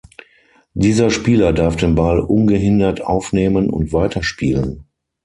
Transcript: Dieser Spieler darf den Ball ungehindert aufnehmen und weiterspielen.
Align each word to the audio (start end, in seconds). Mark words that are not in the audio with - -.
Dieser 0.73 1.11
Spieler 1.11 1.53
darf 1.53 1.75
den 1.75 1.93
Ball 1.93 2.21
ungehindert 2.21 3.01
aufnehmen 3.01 3.69
und 3.69 3.93
weiterspielen. 3.93 4.85